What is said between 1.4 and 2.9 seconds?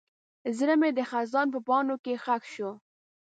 په پاڼو کې ښخ شو.